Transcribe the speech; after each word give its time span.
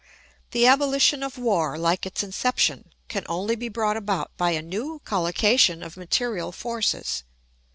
]The 0.49 0.65
abolition 0.65 1.21
of 1.21 1.37
war, 1.37 1.77
like 1.77 2.07
its 2.07 2.23
inception, 2.23 2.91
can 3.07 3.23
only 3.29 3.55
be 3.55 3.69
brought 3.69 3.97
about 3.97 4.35
by 4.35 4.49
a 4.49 4.61
new 4.63 4.99
collocation 5.05 5.83
of 5.83 5.95
material 5.95 6.51
forces. 6.51 7.23